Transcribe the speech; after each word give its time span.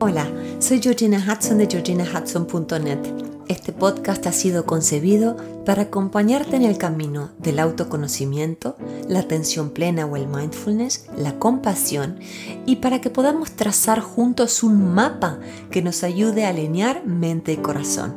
Hola, 0.00 0.28
soy 0.58 0.80
Georgina 0.82 1.24
Hudson 1.24 1.58
de 1.58 1.68
georginahudson.net. 1.68 2.98
Este 3.46 3.72
podcast 3.72 4.26
ha 4.26 4.32
sido 4.32 4.66
concebido 4.66 5.36
para 5.64 5.82
acompañarte 5.82 6.56
en 6.56 6.62
el 6.62 6.78
camino 6.78 7.30
del 7.38 7.60
autoconocimiento, 7.60 8.76
la 9.08 9.20
atención 9.20 9.70
plena 9.70 10.04
o 10.04 10.16
el 10.16 10.26
mindfulness, 10.26 11.06
la 11.16 11.38
compasión 11.38 12.18
y 12.66 12.76
para 12.76 13.00
que 13.00 13.08
podamos 13.08 13.52
trazar 13.52 14.00
juntos 14.00 14.64
un 14.64 14.94
mapa 14.94 15.38
que 15.70 15.80
nos 15.80 16.02
ayude 16.02 16.44
a 16.44 16.48
alinear 16.48 17.06
mente 17.06 17.52
y 17.52 17.58
corazón. 17.58 18.14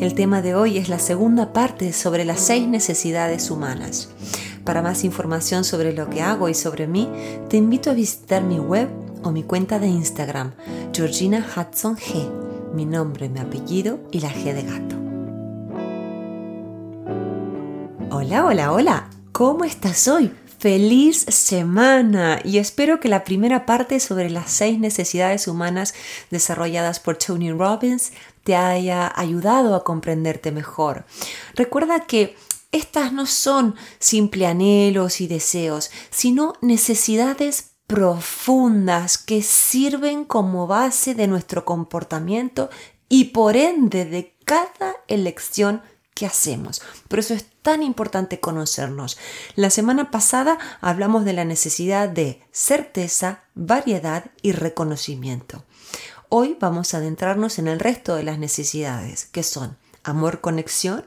El 0.00 0.14
tema 0.14 0.40
de 0.40 0.54
hoy 0.54 0.78
es 0.78 0.88
la 0.88 1.00
segunda 1.00 1.52
parte 1.52 1.92
sobre 1.92 2.24
las 2.24 2.40
seis 2.40 2.68
necesidades 2.68 3.50
humanas. 3.50 4.08
Para 4.64 4.82
más 4.82 5.02
información 5.02 5.64
sobre 5.64 5.92
lo 5.92 6.08
que 6.08 6.22
hago 6.22 6.48
y 6.48 6.54
sobre 6.54 6.86
mí, 6.86 7.08
te 7.48 7.56
invito 7.56 7.90
a 7.90 7.94
visitar 7.94 8.44
mi 8.44 8.60
web 8.60 8.88
o 9.22 9.30
mi 9.30 9.42
cuenta 9.42 9.78
de 9.78 9.86
Instagram, 9.86 10.52
Georgina 10.92 11.46
Hudson 11.56 11.96
G, 11.96 12.28
mi 12.74 12.84
nombre, 12.84 13.28
mi 13.28 13.40
apellido 13.40 14.00
y 14.10 14.20
la 14.20 14.30
G 14.30 14.52
de 14.52 14.62
gato. 14.62 14.96
Hola, 18.10 18.44
hola, 18.44 18.72
hola, 18.72 19.10
¿cómo 19.32 19.64
estás 19.64 20.06
hoy? 20.08 20.32
Feliz 20.58 21.24
semana 21.28 22.38
y 22.44 22.58
espero 22.58 23.00
que 23.00 23.08
la 23.08 23.24
primera 23.24 23.66
parte 23.66 23.98
sobre 23.98 24.30
las 24.30 24.52
seis 24.52 24.78
necesidades 24.78 25.48
humanas 25.48 25.92
desarrolladas 26.30 27.00
por 27.00 27.16
Tony 27.16 27.50
Robbins 27.50 28.12
te 28.44 28.54
haya 28.54 29.12
ayudado 29.16 29.74
a 29.74 29.82
comprenderte 29.82 30.52
mejor. 30.52 31.04
Recuerda 31.56 32.06
que 32.06 32.36
estas 32.70 33.12
no 33.12 33.26
son 33.26 33.74
simple 33.98 34.46
anhelos 34.46 35.20
y 35.20 35.26
deseos, 35.26 35.90
sino 36.10 36.54
necesidades 36.60 37.71
profundas 37.92 39.18
que 39.18 39.42
sirven 39.42 40.24
como 40.24 40.66
base 40.66 41.14
de 41.14 41.26
nuestro 41.26 41.66
comportamiento 41.66 42.70
y 43.10 43.24
por 43.24 43.54
ende 43.54 44.06
de 44.06 44.34
cada 44.46 44.96
elección 45.08 45.82
que 46.14 46.24
hacemos. 46.24 46.80
Por 47.08 47.18
eso 47.18 47.34
es 47.34 47.44
tan 47.60 47.82
importante 47.82 48.40
conocernos. 48.40 49.18
La 49.56 49.68
semana 49.68 50.10
pasada 50.10 50.56
hablamos 50.80 51.26
de 51.26 51.34
la 51.34 51.44
necesidad 51.44 52.08
de 52.08 52.40
certeza, 52.50 53.44
variedad 53.54 54.30
y 54.40 54.52
reconocimiento. 54.52 55.62
Hoy 56.30 56.56
vamos 56.58 56.94
a 56.94 56.96
adentrarnos 56.96 57.58
en 57.58 57.68
el 57.68 57.78
resto 57.78 58.14
de 58.14 58.22
las 58.22 58.38
necesidades, 58.38 59.26
que 59.26 59.42
son 59.42 59.76
amor, 60.02 60.40
conexión, 60.40 61.04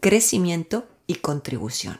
crecimiento 0.00 0.86
y 1.06 1.14
contribución. 1.14 1.98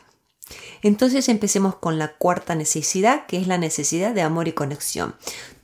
Entonces 0.83 1.29
empecemos 1.29 1.77
con 1.77 1.99
la 1.99 2.17
cuarta 2.17 2.55
necesidad, 2.55 3.27
que 3.27 3.39
es 3.39 3.47
la 3.47 3.59
necesidad 3.59 4.15
de 4.15 4.23
amor 4.23 4.49
y 4.49 4.53
conexión. 4.53 5.15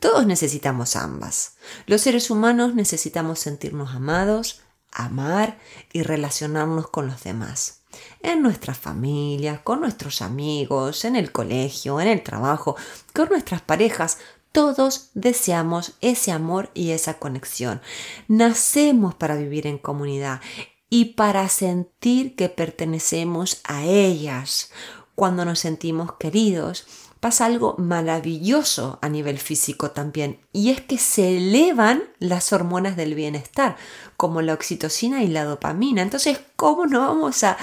Todos 0.00 0.26
necesitamos 0.26 0.96
ambas. 0.96 1.56
Los 1.86 2.02
seres 2.02 2.30
humanos 2.30 2.74
necesitamos 2.74 3.38
sentirnos 3.38 3.94
amados, 3.94 4.60
amar 4.92 5.58
y 5.92 6.02
relacionarnos 6.02 6.88
con 6.88 7.06
los 7.06 7.22
demás. 7.22 7.82
En 8.22 8.42
nuestras 8.42 8.76
familias, 8.76 9.60
con 9.60 9.80
nuestros 9.80 10.20
amigos, 10.20 11.04
en 11.04 11.16
el 11.16 11.32
colegio, 11.32 12.00
en 12.00 12.08
el 12.08 12.22
trabajo, 12.22 12.76
con 13.14 13.28
nuestras 13.30 13.62
parejas, 13.62 14.18
todos 14.52 15.10
deseamos 15.14 15.92
ese 16.00 16.32
amor 16.32 16.70
y 16.72 16.90
esa 16.90 17.18
conexión. 17.18 17.82
Nacemos 18.26 19.14
para 19.14 19.36
vivir 19.36 19.66
en 19.66 19.78
comunidad 19.78 20.40
y 20.88 21.16
para 21.16 21.48
sentir 21.48 22.36
que 22.36 22.48
pertenecemos 22.48 23.60
a 23.64 23.84
ellas. 23.84 24.70
Cuando 25.14 25.44
nos 25.44 25.60
sentimos 25.60 26.12
queridos, 26.18 26.86
pasa 27.20 27.46
algo 27.46 27.74
maravilloso 27.78 28.98
a 29.02 29.08
nivel 29.08 29.38
físico 29.38 29.90
también, 29.90 30.40
y 30.52 30.70
es 30.70 30.80
que 30.80 30.98
se 30.98 31.38
elevan 31.38 32.04
las 32.18 32.52
hormonas 32.52 32.96
del 32.96 33.14
bienestar, 33.14 33.76
como 34.16 34.42
la 34.42 34.54
oxitocina 34.54 35.22
y 35.22 35.28
la 35.28 35.44
dopamina. 35.44 36.02
Entonces, 36.02 36.40
¿cómo 36.56 36.86
no 36.86 37.00
vamos 37.00 37.42
a 37.44 37.56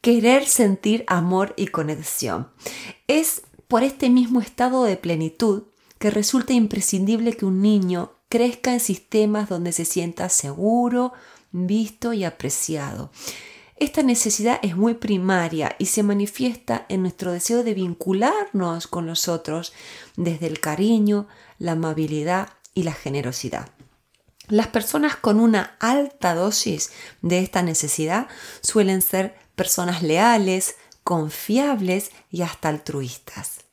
querer 0.00 0.46
sentir 0.46 1.04
amor 1.06 1.54
y 1.56 1.68
conexión? 1.68 2.48
Es 3.06 3.42
por 3.68 3.82
este 3.82 4.10
mismo 4.10 4.40
estado 4.40 4.84
de 4.84 4.96
plenitud 4.96 5.64
que 5.98 6.10
resulta 6.10 6.52
imprescindible 6.52 7.36
que 7.36 7.46
un 7.46 7.62
niño 7.62 8.12
crezca 8.28 8.72
en 8.72 8.80
sistemas 8.80 9.48
donde 9.48 9.72
se 9.72 9.84
sienta 9.84 10.28
seguro, 10.28 11.12
visto 11.52 12.12
y 12.12 12.24
apreciado. 12.24 13.10
Esta 13.76 14.02
necesidad 14.02 14.58
es 14.62 14.74
muy 14.76 14.94
primaria 14.94 15.76
y 15.78 15.86
se 15.86 16.02
manifiesta 16.02 16.86
en 16.88 17.02
nuestro 17.02 17.32
deseo 17.32 17.62
de 17.62 17.74
vincularnos 17.74 18.86
con 18.86 19.06
los 19.06 19.28
otros 19.28 19.74
desde 20.16 20.46
el 20.46 20.60
cariño, 20.60 21.28
la 21.58 21.72
amabilidad 21.72 22.48
y 22.72 22.84
la 22.84 22.92
generosidad. 22.92 23.68
Las 24.48 24.68
personas 24.68 25.16
con 25.16 25.40
una 25.40 25.76
alta 25.78 26.34
dosis 26.34 26.90
de 27.20 27.40
esta 27.40 27.62
necesidad 27.62 28.28
suelen 28.62 29.02
ser 29.02 29.34
personas 29.56 30.02
leales, 30.02 30.76
confiables 31.04 32.12
y 32.30 32.42
hasta 32.42 32.68
altruistas. 32.68 33.65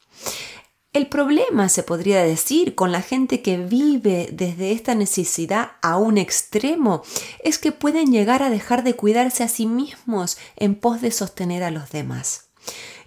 El 0.94 1.08
problema, 1.08 1.70
se 1.70 1.82
podría 1.82 2.22
decir, 2.22 2.76
con 2.76 2.92
la 2.92 3.02
gente 3.02 3.42
que 3.42 3.58
vive 3.58 4.30
desde 4.32 4.72
esta 4.72 4.94
necesidad 4.94 5.72
a 5.82 5.98
un 5.98 6.20
extremo 6.20 7.02
es 7.44 7.58
que 7.58 7.72
pueden 7.72 8.12
llegar 8.12 8.44
a 8.44 8.52
dejar 8.52 8.84
de 8.84 8.96
cuidarse 8.96 9.44
a 9.44 9.48
sí 9.48 9.66
mismos 9.66 10.38
en 10.56 10.76
pos 10.76 11.02
de 11.02 11.10
sostener 11.10 11.64
a 11.64 11.72
los 11.72 11.90
demás. 11.90 12.50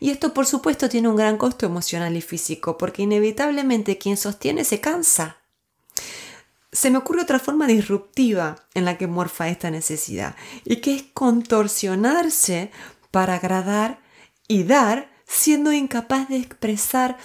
Y 0.00 0.10
esto 0.10 0.34
por 0.34 0.46
supuesto 0.46 0.88
tiene 0.88 1.08
un 1.08 1.14
gran 1.14 1.38
costo 1.38 1.64
emocional 1.64 2.16
y 2.16 2.22
físico, 2.22 2.76
porque 2.76 3.02
inevitablemente 3.02 3.98
quien 3.98 4.16
sostiene 4.16 4.64
se 4.64 4.80
cansa. 4.80 5.36
Se 6.72 6.90
me 6.90 6.98
ocurre 6.98 7.22
otra 7.22 7.38
forma 7.38 7.68
disruptiva 7.68 8.66
en 8.74 8.84
la 8.84 8.98
que 8.98 9.06
morfa 9.06 9.48
esta 9.48 9.70
necesidad, 9.70 10.34
y 10.64 10.76
que 10.76 10.96
es 10.96 11.04
contorsionarse 11.14 12.72
para 13.12 13.36
agradar 13.36 14.00
y 14.48 14.64
dar 14.64 15.14
siendo 15.26 15.72
incapaz 15.72 16.28
de 16.28 16.36
expresar 16.36 17.18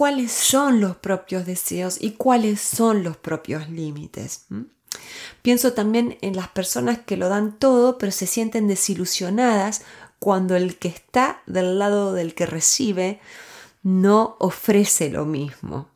cuáles 0.00 0.32
son 0.32 0.80
los 0.80 0.96
propios 0.96 1.44
deseos 1.44 1.98
y 2.00 2.12
cuáles 2.12 2.62
son 2.62 3.04
los 3.04 3.18
propios 3.18 3.68
límites. 3.68 4.46
Pienso 5.42 5.74
también 5.74 6.16
en 6.22 6.36
las 6.36 6.48
personas 6.48 7.00
que 7.00 7.18
lo 7.18 7.28
dan 7.28 7.58
todo 7.58 7.98
pero 7.98 8.10
se 8.10 8.26
sienten 8.26 8.66
desilusionadas 8.66 9.82
cuando 10.18 10.56
el 10.56 10.78
que 10.78 10.88
está 10.88 11.42
del 11.46 11.78
lado 11.78 12.14
del 12.14 12.34
que 12.34 12.46
recibe 12.46 13.20
no 13.82 14.36
ofrece 14.40 15.10
lo 15.10 15.26
mismo. 15.26 15.90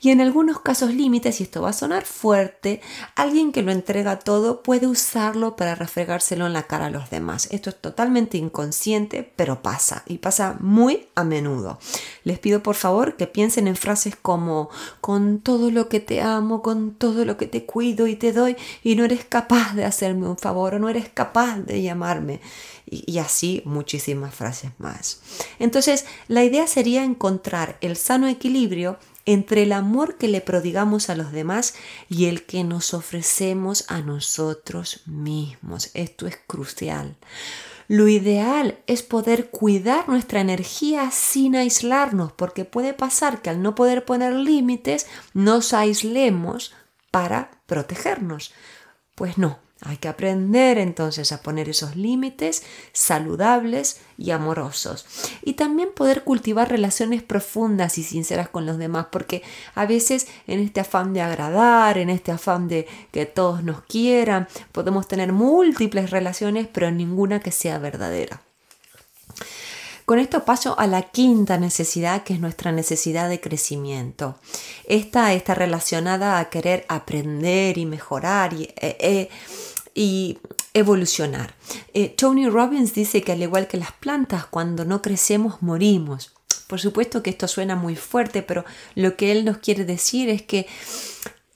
Y 0.00 0.10
en 0.10 0.20
algunos 0.20 0.60
casos 0.60 0.94
límites, 0.94 1.40
y 1.40 1.44
esto 1.44 1.62
va 1.62 1.70
a 1.70 1.74
sonar 1.74 2.04
fuerte, 2.04 2.80
alguien 3.14 3.52
que 3.52 3.62
lo 3.62 3.70
entrega 3.70 4.18
todo 4.18 4.62
puede 4.62 4.86
usarlo 4.86 5.56
para 5.56 5.74
refregárselo 5.74 6.46
en 6.46 6.52
la 6.52 6.64
cara 6.64 6.86
a 6.86 6.90
los 6.90 7.10
demás. 7.10 7.48
Esto 7.50 7.70
es 7.70 7.80
totalmente 7.80 8.38
inconsciente, 8.38 9.30
pero 9.36 9.62
pasa, 9.62 10.02
y 10.06 10.18
pasa 10.18 10.56
muy 10.60 11.08
a 11.14 11.24
menudo. 11.24 11.78
Les 12.24 12.38
pido 12.38 12.62
por 12.62 12.76
favor 12.76 13.16
que 13.16 13.26
piensen 13.26 13.68
en 13.68 13.76
frases 13.76 14.16
como 14.16 14.70
con 15.00 15.40
todo 15.40 15.70
lo 15.70 15.88
que 15.88 16.00
te 16.00 16.22
amo, 16.22 16.62
con 16.62 16.94
todo 16.94 17.24
lo 17.24 17.36
que 17.36 17.46
te 17.46 17.64
cuido 17.64 18.06
y 18.06 18.16
te 18.16 18.32
doy, 18.32 18.56
y 18.82 18.96
no 18.96 19.04
eres 19.04 19.24
capaz 19.24 19.74
de 19.74 19.84
hacerme 19.84 20.28
un 20.28 20.38
favor, 20.38 20.74
o 20.74 20.78
no 20.78 20.88
eres 20.88 21.08
capaz 21.08 21.58
de 21.58 21.82
llamarme 21.82 22.40
y, 22.90 23.18
así 23.18 23.62
muchísimas 23.64 24.34
frases 24.34 24.72
más. 24.78 25.20
Entonces, 25.58 26.04
la 26.28 26.44
idea 26.44 26.66
sería 26.66 27.04
encontrar 27.04 27.78
el 27.80 27.96
sano 27.96 28.26
equilibrio 28.26 28.98
entre 29.26 29.62
el 29.64 29.72
amor 29.72 30.16
que 30.16 30.28
le 30.28 30.40
prodigamos 30.40 31.10
a 31.10 31.14
los 31.14 31.32
demás 31.32 31.74
y 32.08 32.26
el 32.26 32.44
que 32.44 32.64
nos 32.64 32.94
ofrecemos 32.94 33.84
a 33.88 34.00
nosotros 34.00 35.02
mismos. 35.06 35.90
Esto 35.94 36.26
es 36.26 36.38
crucial. 36.46 37.16
Lo 37.88 38.06
ideal 38.06 38.78
es 38.86 39.02
poder 39.02 39.50
cuidar 39.50 40.08
nuestra 40.08 40.40
energía 40.40 41.10
sin 41.10 41.56
aislarnos, 41.56 42.30
porque 42.32 42.64
puede 42.64 42.94
pasar 42.94 43.42
que 43.42 43.50
al 43.50 43.62
no 43.62 43.74
poder 43.74 44.04
poner 44.04 44.32
límites 44.32 45.08
nos 45.34 45.72
aislemos 45.72 46.72
para 47.10 47.50
protegernos. 47.66 48.52
Pues 49.16 49.38
no, 49.38 49.58
hay 49.82 49.96
que 49.96 50.08
aprender 50.08 50.76
entonces 50.76 51.32
a 51.32 51.40
poner 51.40 51.68
esos 51.68 51.96
límites 51.96 52.62
saludables 52.92 54.00
y 54.18 54.30
amorosos. 54.30 55.06
Y 55.42 55.54
también 55.54 55.90
poder 55.94 56.22
cultivar 56.22 56.68
relaciones 56.68 57.22
profundas 57.22 57.96
y 57.96 58.02
sinceras 58.02 58.50
con 58.50 58.66
los 58.66 58.76
demás, 58.76 59.06
porque 59.10 59.42
a 59.74 59.86
veces 59.86 60.28
en 60.46 60.60
este 60.60 60.80
afán 60.80 61.14
de 61.14 61.22
agradar, 61.22 61.96
en 61.96 62.10
este 62.10 62.30
afán 62.30 62.68
de 62.68 62.86
que 63.10 63.24
todos 63.24 63.64
nos 63.64 63.80
quieran, 63.82 64.48
podemos 64.72 65.08
tener 65.08 65.32
múltiples 65.32 66.10
relaciones, 66.10 66.68
pero 66.70 66.90
ninguna 66.90 67.40
que 67.40 67.50
sea 67.50 67.78
verdadera. 67.78 68.42
Con 70.10 70.18
esto 70.18 70.44
paso 70.44 70.76
a 70.76 70.88
la 70.88 71.02
quinta 71.02 71.56
necesidad, 71.56 72.24
que 72.24 72.34
es 72.34 72.40
nuestra 72.40 72.72
necesidad 72.72 73.28
de 73.28 73.40
crecimiento. 73.40 74.34
Esta 74.84 75.32
está 75.34 75.54
relacionada 75.54 76.40
a 76.40 76.50
querer 76.50 76.84
aprender 76.88 77.78
y 77.78 77.86
mejorar 77.86 78.52
y, 78.52 78.64
eh, 78.64 78.96
eh, 78.98 79.28
y 80.00 80.38
evolucionar. 80.72 81.54
Eh, 81.92 82.08
Tony 82.08 82.48
Robbins 82.48 82.94
dice 82.94 83.20
que 83.20 83.32
al 83.32 83.42
igual 83.42 83.68
que 83.68 83.76
las 83.76 83.92
plantas, 83.92 84.46
cuando 84.46 84.86
no 84.86 85.02
crecemos 85.02 85.60
morimos. 85.60 86.32
Por 86.68 86.80
supuesto 86.80 87.22
que 87.22 87.28
esto 87.28 87.46
suena 87.46 87.76
muy 87.76 87.96
fuerte, 87.96 88.40
pero 88.40 88.64
lo 88.94 89.18
que 89.18 89.30
él 89.30 89.44
nos 89.44 89.58
quiere 89.58 89.84
decir 89.84 90.30
es 90.30 90.40
que 90.40 90.66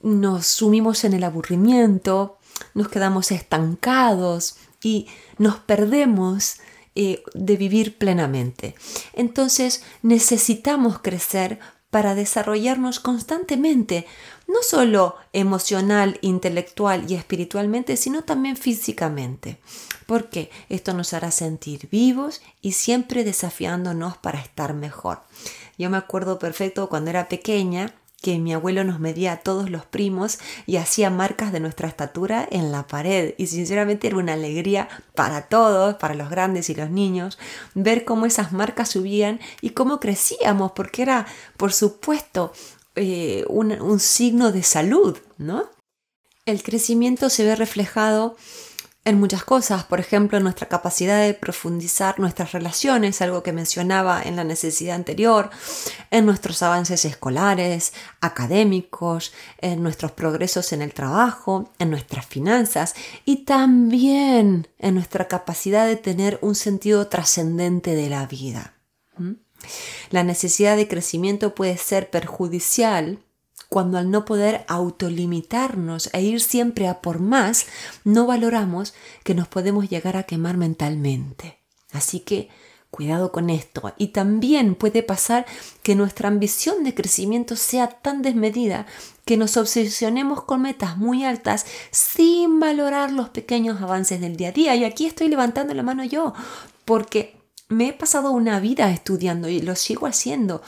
nos 0.03 0.47
sumimos 0.47 1.05
en 1.05 1.15
el 1.15 1.25
aburrimiento, 1.25 2.37
nos 2.75 2.89
quedamos 2.89 3.33
estancados 3.33 4.57
y 4.83 5.07
nos 5.39 5.57
perdemos 5.61 6.57
eh, 6.95 7.23
de 7.33 7.57
vivir 7.57 7.97
plenamente. 7.97 8.75
Entonces 9.15 9.85
necesitamos 10.03 10.99
crecer 10.99 11.61
para 11.89 12.15
desarrollarnos 12.15 13.01
constantemente, 13.01 14.05
no 14.47 14.63
solo 14.63 15.17
emocional, 15.33 16.19
intelectual 16.21 17.11
y 17.11 17.15
espiritualmente, 17.15 17.97
sino 17.97 18.25
también 18.25 18.57
físicamente. 18.57 19.59
Porque 20.07 20.51
esto 20.69 20.93
nos 20.95 21.15
hará 21.15 21.31
sentir 21.31 21.89
vivos 21.91 22.43
y 22.61 22.73
siempre 22.73 23.25
desafiándonos 23.25 24.17
para 24.19 24.41
estar 24.41 24.75
mejor. 24.75 25.23
Yo 25.79 25.91
me 25.91 25.97
acuerdo 25.97 26.39
perfecto 26.39 26.89
cuando 26.89 27.11
era 27.11 27.29
pequeña, 27.29 27.95
que 28.25 28.39
mi 28.39 28.55
abuelo 28.55 28.85
nos 28.85 29.01
medía 29.01 29.33
a 29.33 29.37
todos 29.41 29.69
los 29.69 29.85
primos 29.85 30.39
y 30.65 30.77
hacía 30.77 31.11
marcas 31.11 31.53
de 31.53 31.61
nuestra 31.61 31.89
estatura 31.89 32.49
en 32.51 32.73
la 32.73 32.87
pared. 32.87 33.35
Y 33.37 33.49
sinceramente 33.49 34.07
era 34.07 34.17
una 34.17 34.33
alegría 34.33 34.89
para 35.15 35.43
todos, 35.43 35.97
para 35.97 36.15
los 36.15 36.31
grandes 36.31 36.71
y 36.71 36.75
los 36.75 36.89
niños, 36.89 37.39
ver 37.75 38.07
cómo 38.07 38.25
esas 38.25 38.51
marcas 38.51 38.89
subían 38.89 39.41
y 39.61 39.71
cómo 39.71 40.01
crecíamos, 40.01 40.73
porque 40.73 41.03
era, 41.03 41.27
por 41.59 41.75
supuesto, 41.75 42.55
eh, 42.97 43.45
un, 43.49 43.99
signo 43.99 44.53
de 44.53 44.63
salud, 44.63 45.19
¿no? 45.37 45.69
El 46.47 46.63
crecimiento 46.63 47.29
se 47.29 47.45
ve 47.45 47.57
reflejado 47.57 48.37
en 49.05 49.19
muchas 49.19 49.45
cosas, 49.45 49.85
por 49.85 50.01
ejemplo, 50.01 50.39
en 50.39 50.45
nuestra 50.45 50.69
capacidad 50.69 51.21
de 51.21 51.35
profundizar 51.35 52.19
nuestras 52.19 52.53
relaciones, 52.53 53.21
algo 53.21 53.43
que 53.43 53.53
mencionaba 53.53 54.23
en 54.23 54.37
la 54.37 54.45
necesidad 54.45 54.95
anterior, 54.95 55.51
en 56.11 56.25
nuestros 56.25 56.63
avances 56.63 57.05
escolares, 57.05 57.93
académicos, 58.21 59.33
en 59.59 59.83
nuestros 59.83 60.13
progresos 60.13 60.73
en 60.73 60.81
el 60.81 60.95
trabajo, 60.95 61.73
en 61.79 61.91
nuestras 61.91 62.25
finanzas 62.27 62.95
y 63.25 63.45
también 63.45 64.69
en 64.79 64.95
nuestra 64.95 65.29
capacidad 65.29 65.87
de 65.87 65.97
tener 65.97 66.39
un 66.41 66.55
sentido 66.55 67.09
trascendente 67.09 67.95
de 67.95 68.09
la 68.09 68.27
vida. 68.27 68.75
¿Mm? 69.19 69.44
La 70.11 70.25
necesidad 70.25 70.77
de 70.77 70.89
crecimiento 70.89 71.55
puede 71.55 71.77
ser 71.77 72.11
perjudicial 72.11 73.19
cuando 73.69 73.99
al 73.99 74.11
no 74.11 74.25
poder 74.25 74.65
autolimitarnos 74.69 76.11
e 76.13 76.23
ir 76.23 76.41
siempre 76.41 76.87
a 76.87 77.01
por 77.01 77.19
más, 77.19 77.67
no 78.05 78.27
valoramos 78.27 78.95
que 79.25 79.35
nos 79.35 79.49
podemos 79.49 79.89
llegar 79.89 80.17
a 80.17 80.23
quemar 80.23 80.57
mentalmente. 80.57 81.59
Así 81.93 82.21
que 82.21 82.49
cuidado 82.95 83.33
con 83.33 83.51
esto. 83.51 83.93
Y 83.99 84.09
también 84.09 84.77
puede 84.77 85.03
pasar 85.03 85.47
que 85.83 85.97
nuestra 85.97 86.29
ambición 86.29 86.85
de 86.85 86.95
crecimiento 86.95 87.57
sea 87.57 87.89
tan 87.89 88.23
desmedida 88.23 88.87
que 89.25 89.37
nos 89.37 89.57
obsesionemos 89.57 90.45
con 90.45 90.63
metas 90.63 90.97
muy 90.97 91.25
altas 91.25 91.67
sin 91.91 92.61
valorar 92.61 93.11
los 93.11 93.31
pequeños 93.31 93.83
avances 93.83 94.21
del 94.21 94.37
día 94.37 94.51
a 94.51 94.53
día. 94.53 94.77
Y 94.77 94.85
aquí 94.85 95.07
estoy 95.07 95.27
levantando 95.27 95.75
la 95.75 95.83
mano 95.83 96.05
yo, 96.05 96.35
porque 96.85 97.35
me 97.69 97.89
he 97.89 97.93
pasado 97.93 98.31
una 98.31 98.61
vida 98.61 98.91
estudiando 98.91 99.49
y 99.49 99.61
lo 99.61 99.77
sigo 99.77 100.07
haciendo. 100.07 100.63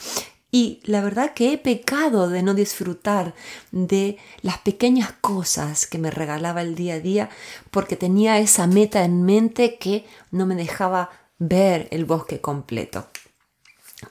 Y 0.49 0.79
la 0.85 1.01
verdad 1.01 1.33
que 1.33 1.51
he 1.51 1.57
pecado 1.57 2.29
de 2.29 2.41
no 2.41 2.53
disfrutar 2.53 3.35
de 3.71 4.17
las 4.41 4.57
pequeñas 4.59 5.11
cosas 5.19 5.87
que 5.87 5.97
me 5.97 6.09
regalaba 6.09 6.61
el 6.61 6.73
día 6.75 6.95
a 6.95 6.99
día 6.99 7.29
porque 7.69 7.97
tenía 7.97 8.39
esa 8.39 8.65
meta 8.65 9.03
en 9.03 9.23
mente 9.23 9.77
que 9.77 10.05
no 10.31 10.45
me 10.45 10.55
dejaba 10.55 11.11
ver 11.37 11.87
el 11.91 12.05
bosque 12.05 12.39
completo. 12.39 13.07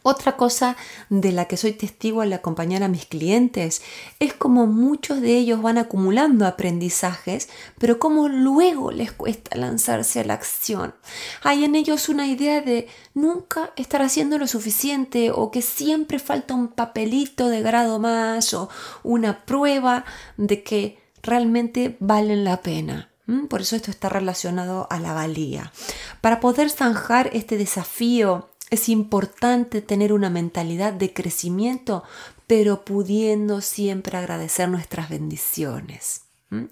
Otra 0.03 0.37
cosa 0.37 0.77
de 1.11 1.31
la 1.31 1.45
que 1.45 1.57
soy 1.57 1.73
testigo 1.73 2.21
al 2.21 2.33
acompañar 2.33 2.83
a 2.83 2.89
mis 2.89 3.07
clientes 3.07 3.83
es 4.19 4.35
como 4.35 4.67
muchos 4.67 5.21
de 5.21 5.37
ellos 5.37 5.63
van 5.63 5.79
acumulando 5.79 6.45
aprendizajes, 6.45 7.49
pero 7.79 8.01
como 8.01 8.29
luego 8.29 8.91
les 8.91 9.13
cuesta 9.13 9.57
lanzarse 9.57 10.19
a 10.19 10.25
la 10.25 10.35
acción. 10.35 10.97
Hay 11.45 11.65
en 11.65 11.77
ellos 11.77 12.09
una 12.09 12.27
idea 12.27 12.63
de 12.63 12.89
nunca 13.15 13.71
estar 13.77 14.03
haciendo 14.03 14.39
lo 14.39 14.49
suficiente 14.49 15.31
o 15.31 15.53
que 15.53 15.63
siempre 15.63 16.19
falta 16.19 16.55
un 16.55 16.67
papelito 16.67 17.49
de 17.49 17.63
grado 17.63 18.01
más 18.01 18.55
o 18.55 18.69
una 19.05 19.45
prueba 19.45 20.05
de 20.37 20.65
que 20.65 20.99
realmente 21.23 21.97
valen 22.01 22.43
la 22.43 22.61
pena. 22.61 23.11
Por 23.49 23.61
eso 23.61 23.77
esto 23.77 23.91
está 23.91 24.09
relacionado 24.09 24.87
a 24.91 24.99
la 24.99 25.13
valía. 25.13 25.73
Para 26.21 26.41
poder 26.41 26.71
zanjar 26.71 27.31
este 27.33 27.57
desafío 27.57 28.51
es 28.71 28.89
importante 28.89 29.81
tener 29.81 30.13
una 30.13 30.31
mentalidad 30.31 30.93
de 30.93 31.13
crecimiento, 31.13 32.03
pero 32.47 32.85
pudiendo 32.85 33.61
siempre 33.61 34.17
agradecer 34.19 34.69
nuestras 34.69 35.09
bendiciones. 35.09 36.23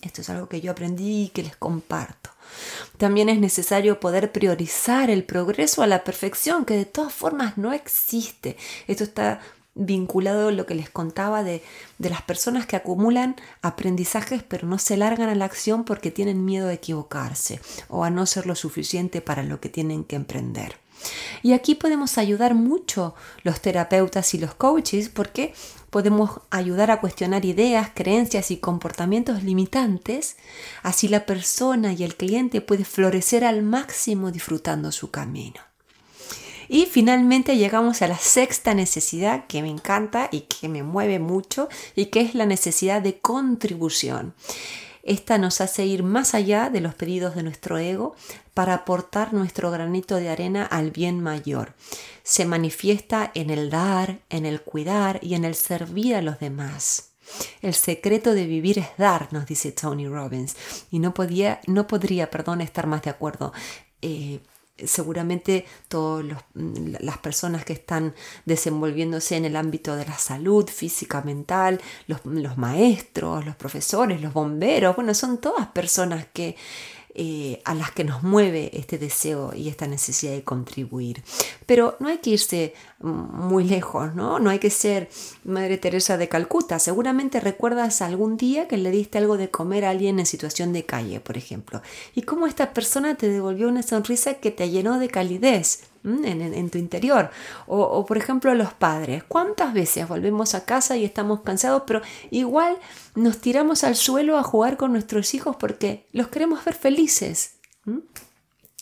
Esto 0.03 0.21
es 0.21 0.31
algo 0.31 0.49
que 0.49 0.61
yo 0.61 0.71
aprendí 0.71 1.25
y 1.25 1.29
que 1.29 1.43
les 1.43 1.57
comparto. 1.57 2.31
También 2.97 3.29
es 3.29 3.41
necesario 3.41 3.99
poder 3.99 4.31
priorizar 4.31 5.11
el 5.11 5.25
progreso 5.25 5.83
a 5.83 5.89
la 5.89 6.05
perfección, 6.05 6.65
que 6.65 6.77
de 6.77 6.85
todas 6.85 7.13
formas 7.13 7.59
no 7.59 7.73
existe. 7.73 8.57
Esto 8.87 9.03
está 9.03 9.41
vinculado 9.75 10.49
a 10.49 10.53
lo 10.53 10.67
que 10.67 10.77
les 10.77 10.89
contaba 10.89 11.43
de, 11.43 11.61
de, 11.99 12.11
las 12.11 12.23
personas 12.23 12.65
que 12.65 12.77
acumulan 12.77 13.35
aprendizajes 13.61 14.45
pero 14.45 14.69
no 14.69 14.79
se 14.79 14.97
largan 14.97 15.29
a 15.29 15.35
la 15.35 15.47
acción 15.47 15.83
porque 15.83 16.13
tienen 16.13 16.45
miedo 16.45 16.69
de 16.69 16.75
equivocarse 16.75 17.61
o 17.89 18.05
a 18.05 18.11
no 18.11 18.25
ser 18.25 18.47
lo 18.47 18.55
suficiente 18.55 19.21
para 19.21 19.43
lo 19.43 19.61
que 19.61 19.69
tienen 19.69 20.05
que 20.05 20.15
emprender. 20.15 20.84
Y 21.43 21.53
aquí 21.53 21.75
podemos 21.75 22.19
ayudar 22.19 22.55
mucho 22.55 23.15
los 23.43 23.61
terapeutas 23.61 24.35
y 24.35 24.39
los 24.39 24.55
coaches 24.55 25.09
porque 25.09 25.55
podemos 25.91 26.41
ayudar 26.51 26.91
a 26.91 27.01
cuestionar 27.01 27.45
ideas, 27.45 27.91
creencias 27.95 28.51
y 28.51 28.57
comportamientos 28.57 29.43
limitantes. 29.43 30.37
Así 30.83 31.09
la 31.09 31.27
persona 31.27 31.93
y 31.93 32.03
el 32.03 32.17
cliente 32.17 32.61
puede 32.61 32.85
florecer 32.85 33.45
al 33.45 33.63
máximo 33.63 34.33
disfrutando 34.33 34.91
su 34.91 35.11
camino. 35.11 35.61
Y 36.69 36.87
finalmente 36.87 37.57
llegamos 37.57 38.03
a 38.03 38.09
la 38.09 38.19
sexta 38.19 38.75
necesidad 38.75 39.47
que 39.47 39.63
me 39.63 39.69
encanta 39.69 40.29
y 40.33 40.43
que 40.43 40.69
me 40.69 40.83
mueve 40.83 41.19
mucho 41.19 41.69
y 41.95 42.07
que 42.07 42.21
es 42.21 42.35
la 42.35 42.47
necesidad 42.47 43.03
de 43.03 43.19
contribución. 43.19 44.35
Esta 45.05 45.37
nos 45.37 45.61
hace 45.61 45.85
ir 45.85 46.03
más 46.03 46.35
allá 46.35 46.71
de 46.71 46.81
los 46.81 46.95
pedidos 46.95 47.35
de 47.37 47.43
nuestro 47.43 47.77
ego 47.77 48.17
para 48.55 48.73
aportar 48.75 49.35
nuestro 49.35 49.71
granito 49.71 50.17
de 50.17 50.31
arena 50.31 50.65
al 50.65 50.91
bien 50.91 51.21
mayor. 51.21 51.75
Se 52.23 52.47
manifiesta 52.47 53.31
en 53.35 53.51
el 53.51 53.69
dar, 53.69 54.21
en 54.31 54.47
el 54.47 54.63
cuidar 54.63 55.21
y 55.23 55.35
en 55.35 55.45
el 55.45 55.55
servir 55.55 56.17
a 56.17 56.23
los 56.23 56.41
demás. 56.41 57.11
El 57.61 57.75
secreto 57.75 58.35
de 58.35 58.47
vivir 58.47 58.79
es 58.79 58.89
dar, 58.97 59.33
nos 59.33 59.47
dice 59.47 59.73
Tony 59.73 60.09
Robbins, 60.09 60.57
y 60.91 60.99
no, 60.99 61.13
podía, 61.15 61.61
no 61.67 61.87
podría 61.87 62.31
perdón, 62.31 62.61
estar 62.61 62.87
más 62.87 63.03
de 63.03 63.11
acuerdo. 63.11 63.53
Eh, 64.03 64.41
seguramente 64.77 65.67
todas 65.89 66.45
mm, 66.55 66.97
las 67.01 67.19
personas 67.19 67.65
que 67.65 67.75
están 67.75 68.15
desenvolviéndose 68.45 69.37
en 69.37 69.45
el 69.45 69.57
ámbito 69.57 69.97
de 69.97 70.07
la 70.07 70.19
salud 70.19 70.69
física, 70.69 71.23
mental, 71.23 71.81
los, 72.07 72.25
los 72.25 72.59
maestros, 72.59 73.45
los 73.45 73.57
profesores, 73.57 74.21
los 74.21 74.33
bomberos, 74.33 74.97
bueno, 74.97 75.15
son 75.15 75.39
todas 75.39 75.69
personas 75.69 76.27
que 76.33 76.57
eh, 77.15 77.63
a 77.65 77.75
las 77.75 77.93
que 77.93 78.03
nos 78.03 78.23
mueve 78.23 78.71
este 78.75 78.99
deseo 78.99 79.53
y 79.55 79.69
esta 79.69 79.87
necesidad 79.87 80.33
de 80.33 80.43
contribuir. 80.43 81.23
Pero 81.65 81.97
no 82.01 82.09
hay 82.09 82.19
que 82.19 82.31
irse 82.31 82.75
mm, 83.01 83.09
muy 83.09 83.65
lejos, 83.65 84.15
¿no? 84.15 84.39
No 84.41 84.51
hay 84.51 84.59
que 84.59 84.71
ser 84.71 85.09
Madre 85.45 85.79
Teresa 85.79 86.17
de 86.17 86.29
Calcuta. 86.29 86.79
Seguramente 86.79 87.41
recuerdas 87.41 88.03
algún 88.03 88.37
día 88.37 88.67
que 88.67 88.79
le 88.79 88.91
diste 88.91 89.19
algo 89.19 89.37
de 89.37 89.51
comer 89.51 89.85
a 89.85 89.91
alguien 89.91 90.19
en 90.19 90.27
situación 90.27 90.73
de 90.73 90.85
calle, 90.85 91.21
por 91.21 91.37
ejemplo, 91.37 91.83
y 92.15 92.23
cómo 92.23 92.47
esta 92.47 92.73
persona 92.73 93.15
te 93.15 93.29
devolvió 93.29 93.69
una 93.69 93.83
sonrisa 93.83 94.35
que 94.35 94.51
te 94.51 94.71
llenó 94.71 94.99
de 94.99 95.09
calidez 95.09 95.94
en, 96.05 96.71
tu 96.71 96.79
interior. 96.79 97.31
O, 97.67 98.05
por 98.07 98.17
ejemplo 98.19 98.55
los 98.55 98.73
padres. 98.73 99.25
¿Cuántas 99.25 99.73
veces 99.73 100.07
volvemos 100.09 100.55
a 100.55 100.65
casa 100.65 100.97
y 100.97 101.05
estamos 101.05 101.41
cansados, 101.41 101.85
pero 101.87 102.03
igual 102.31 102.77
nos 103.15 103.39
tiramos 103.39 103.85
al 103.85 103.97
suelo 103.97 104.39
a 104.39 104.43
jugar 104.43 104.77
con 104.77 104.93
nuestros 104.93 105.35
hijos 105.35 105.57
porque 105.57 106.07
los 106.13 106.29
queremos 106.29 106.65
ver 106.65 106.75
felices? 106.75 107.55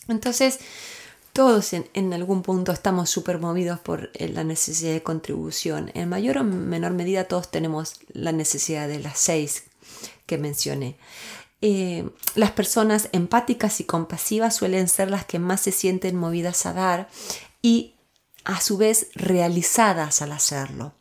Entonces, 0.07 0.59
todos 1.33 1.73
en, 1.73 2.13
algún 2.13 2.43
punto 2.43 2.71
estamos 2.71 3.09
súper 3.09 3.39
movidos 3.39 3.79
por 3.79 4.11
eh, 4.13 4.29
la 4.29 4.43
necesidad 4.43 4.91
de 4.91 5.01
contribución. 5.01 5.91
En 5.93 6.09
mayor 6.09 6.37
o 6.37 6.43
menor 6.43 6.91
medida 6.91 7.23
todos 7.23 7.49
tenemos 7.49 7.95
la 8.11 8.31
necesidad 8.31 8.87
de 8.87 8.99
las 8.99 9.17
seis 9.17 9.63
que 10.25 10.37
mencioné. 10.37 10.95
Eh, 11.65 12.09
las 12.35 12.51
personas 12.51 13.07
empáticas 13.13 13.79
y 13.79 13.85
compasivas 13.85 14.53
suelen 14.53 14.89
ser 14.89 15.09
las 15.09 15.23
que 15.23 15.39
más 15.39 15.61
se 15.61 15.71
sienten 15.71 16.13
movidas 16.13 16.65
a 16.65 16.73
dar 16.73 17.07
y 17.61 17.95
a 18.43 18.59
su 18.59 18.75
vez 18.75 19.07
realizadas 19.15 20.21
al 20.21 20.33
hacerlo. 20.33 20.91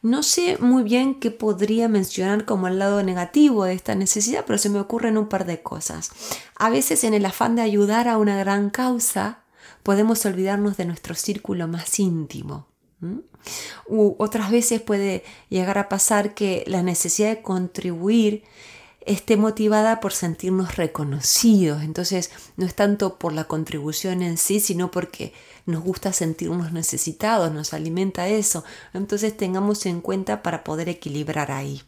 No 0.00 0.22
sé 0.22 0.56
muy 0.60 0.82
bien 0.82 1.20
qué 1.20 1.30
podría 1.30 1.88
mencionar 1.88 2.46
como 2.46 2.68
el 2.68 2.78
lado 2.78 3.02
negativo 3.02 3.64
de 3.64 3.74
esta 3.74 3.94
necesidad, 3.94 4.46
pero 4.46 4.58
se 4.58 4.70
me 4.70 4.80
ocurren 4.80 5.18
un 5.18 5.28
par 5.28 5.44
de 5.44 5.60
cosas. 5.60 6.10
A 6.54 6.70
veces 6.70 7.04
en 7.04 7.12
el 7.12 7.26
afán 7.26 7.54
de 7.54 7.60
ayudar 7.60 8.08
a 8.08 8.16
una 8.16 8.38
gran 8.38 8.70
causa, 8.70 9.42
podemos 9.82 10.24
olvidarnos 10.24 10.78
de 10.78 10.86
nuestro 10.86 11.14
círculo 11.14 11.68
más 11.68 12.00
íntimo. 12.00 12.66
U 13.86 14.16
otras 14.18 14.50
veces 14.50 14.80
puede 14.80 15.22
llegar 15.50 15.76
a 15.76 15.90
pasar 15.90 16.32
que 16.32 16.64
la 16.66 16.82
necesidad 16.82 17.28
de 17.28 17.42
contribuir 17.42 18.42
esté 19.06 19.36
motivada 19.36 20.00
por 20.00 20.12
sentirnos 20.12 20.76
reconocidos. 20.76 21.82
Entonces 21.82 22.30
no 22.56 22.66
es 22.66 22.74
tanto 22.74 23.18
por 23.18 23.32
la 23.32 23.44
contribución 23.44 24.22
en 24.22 24.36
sí, 24.36 24.60
sino 24.60 24.90
porque 24.90 25.32
nos 25.64 25.82
gusta 25.82 26.12
sentirnos 26.12 26.72
necesitados, 26.72 27.52
nos 27.52 27.72
alimenta 27.72 28.28
eso. 28.28 28.64
Entonces 28.92 29.36
tengamos 29.36 29.86
en 29.86 30.00
cuenta 30.00 30.42
para 30.42 30.64
poder 30.64 30.88
equilibrar 30.88 31.50
ahí. 31.52 31.82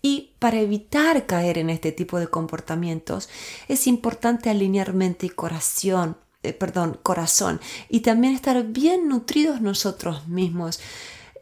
Y 0.00 0.32
para 0.38 0.60
evitar 0.60 1.26
caer 1.26 1.58
en 1.58 1.70
este 1.70 1.90
tipo 1.90 2.18
de 2.20 2.28
comportamientos 2.28 3.28
es 3.68 3.86
importante 3.86 4.50
alinear 4.50 4.92
mente 4.92 5.26
y 5.26 5.30
corazón, 5.30 6.16
eh, 6.42 6.52
perdón, 6.52 6.98
corazón 7.02 7.60
y 7.88 8.00
también 8.00 8.34
estar 8.34 8.62
bien 8.64 9.08
nutridos 9.08 9.60
nosotros 9.60 10.28
mismos. 10.28 10.78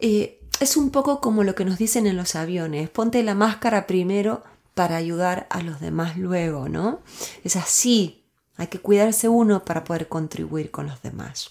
Eh, 0.00 0.38
es 0.61 0.76
un 0.76 0.90
poco 0.90 1.21
como 1.21 1.42
lo 1.42 1.57
que 1.57 1.64
nos 1.64 1.76
dicen 1.76 2.07
en 2.07 2.16
los 2.16 2.37
aviones, 2.37 2.88
ponte 2.88 3.23
la 3.25 3.35
máscara 3.35 3.88
primero 3.88 4.45
para 4.75 4.97
ayudar 4.97 5.47
a 5.50 5.62
los 5.62 5.81
demás 5.81 6.17
luego, 6.17 6.69
¿no? 6.69 7.00
Es 7.45 7.57
así, 7.57 8.25
hay 8.57 8.69
que 8.69 8.79
cuidarse 8.79 9.29
uno 9.29 9.64
para 9.64 9.85
poder 9.85 10.09
contribuir 10.09 10.71
con 10.71 10.87
los 10.87 11.02
demás. 11.02 11.50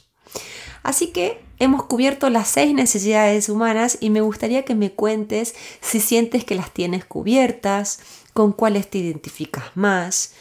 Así 0.84 1.08
que 1.08 1.44
hemos 1.60 1.84
cubierto 1.84 2.30
las 2.30 2.48
seis 2.48 2.74
necesidades 2.74 3.50
humanas 3.50 3.98
y 4.00 4.10
me 4.10 4.22
gustaría 4.22 4.66
que 4.66 4.76
me 4.76 4.92
cuentes 4.94 5.54
si 5.80 6.00
sientes 6.00 6.44
que 6.44 6.56
las 6.56 6.72
tienes 6.72 7.06
cubiertas, 7.06 8.00
con 8.34 8.54
cuáles 8.54 8.90
te 8.90 9.00
identificas 9.00 9.66
más. 9.76 10.34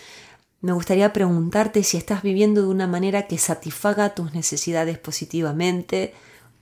Me 0.60 0.72
gustaría 0.72 1.12
preguntarte 1.12 1.82
si 1.82 1.96
estás 1.96 2.22
viviendo 2.22 2.62
de 2.62 2.68
una 2.68 2.86
manera 2.86 3.26
que 3.26 3.38
satisfaga 3.38 4.14
tus 4.14 4.32
necesidades 4.32 4.98
positivamente 4.98 6.14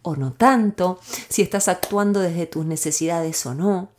o 0.02 0.16
no 0.16 0.32
tanto, 0.32 1.00
si 1.28 1.42
estás 1.42 1.68
actuando 1.68 2.20
desde 2.20 2.46
tus 2.46 2.64
necesidades 2.64 3.44
o 3.46 3.54
no. 3.54 3.90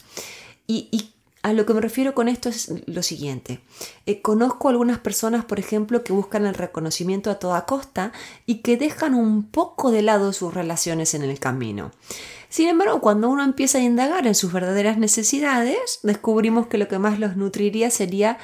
Y, 0.65 1.13
a 1.41 1.53
lo 1.53 1.65
que 1.65 1.74
me 1.74 1.81
refiero 1.81 2.13
con 2.13 2.27
esto 2.27 2.50
es 2.50 2.72
lo 2.86 3.01
siguiente. 3.01 3.62
Eh, 4.05 4.22
conozco 4.22 4.69
algunas 4.69 5.00
personas, 5.00 5.46
por 5.46 5.60
ejemplo, 5.60 6.03
que 6.03 6.12
buscan 6.12 6.46
el 6.46 6.53
reconocimiento 6.53 7.31
a 7.31 7.39
toda 7.39 7.65
costa 7.65 8.12
y 8.46 8.55
que 8.55 8.75
dejan 8.75 9.13
un 9.13 9.43
poco 9.43 9.91
de 9.91 10.01
lado 10.01 10.34
sus 10.34 10.53
relaciones 10.53 11.13
en 11.13 11.24
el 11.24 11.39
camino. 11.39 11.91
Sin 12.50 12.67
embargo, 12.67 13.00
cuando 13.00 13.29
uno 13.29 13.43
empieza 13.43 13.77
a 13.77 13.81
indagar 13.81 14.27
en 14.27 14.36
sus 14.36 14.51
verdaderas 14.51 14.98
necesidades, 14.98 16.00
descubrimos 16.03 16.67
que 16.67 16.77
lo 16.77 16.88
que 16.88 17.00
más 17.00 17.19
los 17.19 17.38
nutriría 17.38 17.89
sería 17.89 18.38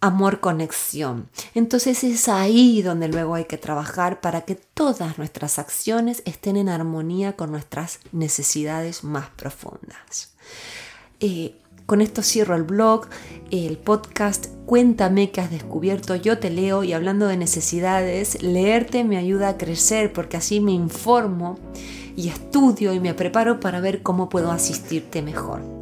amor 0.00 0.40
conexión. 0.40 1.28
Entonces 1.54 2.02
es 2.02 2.28
ahí 2.28 2.82
donde 2.82 3.08
luego 3.08 3.34
hay 3.34 3.44
que 3.44 3.58
trabajar 3.58 4.20
para 4.20 4.42
que 4.42 4.56
todas 4.56 5.18
nuestras 5.18 5.58
acciones 5.58 6.22
estén 6.24 6.56
en 6.56 6.68
armonía 6.68 7.34
con 7.34 7.52
nuestras 7.52 8.00
necesidades 8.10 9.04
más 9.04 9.28
profundas. 9.30 10.34
Eh, 11.20 11.56
con 11.86 12.00
esto 12.00 12.22
cierro 12.22 12.56
el 12.56 12.62
blog, 12.62 13.06
el 13.50 13.76
podcast 13.78 14.46
Cuéntame 14.66 15.30
qué 15.30 15.40
has 15.40 15.50
descubierto, 15.50 16.16
yo 16.16 16.38
te 16.38 16.48
leo 16.48 16.84
y 16.84 16.92
hablando 16.92 17.26
de 17.26 17.36
necesidades, 17.36 18.42
leerte 18.42 19.04
me 19.04 19.18
ayuda 19.18 19.48
a 19.50 19.58
crecer 19.58 20.12
porque 20.12 20.36
así 20.36 20.60
me 20.60 20.72
informo 20.72 21.58
y 22.16 22.28
estudio 22.28 22.94
y 22.94 23.00
me 23.00 23.14
preparo 23.14 23.60
para 23.60 23.80
ver 23.80 24.02
cómo 24.02 24.28
puedo 24.28 24.50
asistirte 24.50 25.20
mejor. 25.20 25.81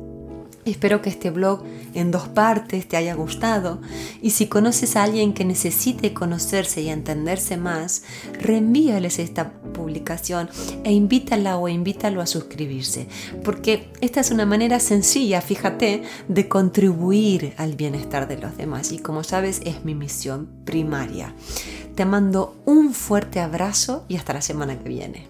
Espero 0.67 1.01
que 1.01 1.09
este 1.09 1.31
blog 1.31 1.63
en 1.95 2.11
dos 2.11 2.29
partes 2.29 2.87
te 2.87 2.99
haya 2.99 3.15
gustado 3.15 3.81
y 4.21 4.31
si 4.31 4.47
conoces 4.47 4.95
a 4.95 5.05
alguien 5.05 5.33
que 5.33 5.47
necesite 5.47 6.13
conocerse 6.13 6.83
y 6.83 6.91
entenderse 6.91 7.57
más, 7.57 8.03
reenvíales 8.39 9.19
esta 9.19 9.53
publicación 9.53 10.51
e 10.85 10.93
invítala 10.93 11.57
o 11.57 11.69
invítalo 11.69 12.21
a 12.21 12.27
suscribirse, 12.27 13.09
porque 13.43 13.89
esta 14.03 14.21
es 14.21 14.31
una 14.31 14.45
manera 14.45 14.81
sencilla, 14.81 15.41
fíjate, 15.41 16.03
de 16.29 16.49
contribuir 16.49 17.55
al 17.57 17.75
bienestar 17.75 18.29
de 18.29 18.37
los 18.37 18.59
demás 18.59 18.93
y 18.93 18.99
como 18.99 19.25
sabes 19.25 19.63
es 19.65 19.85
mi 19.87 19.95
misión 19.95 20.47
primaria. 20.67 21.35
Te 21.95 22.05
mando 22.05 22.55
un 22.67 22.93
fuerte 22.93 23.41
abrazo 23.41 24.05
y 24.09 24.17
hasta 24.17 24.35
la 24.35 24.43
semana 24.43 24.79
que 24.79 24.89
viene. 24.91 25.30